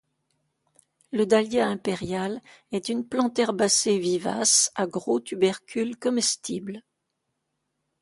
Le 1.11 1.27
dahlia 1.27 1.67
impérial 1.69 2.41
est 2.71 2.89
une 2.89 3.07
plante 3.07 3.37
herbacée 3.37 3.99
vivace 3.99 4.71
à 4.73 4.87
gros 4.87 5.19
tubercules 5.19 5.95
comestibles. 5.95 6.81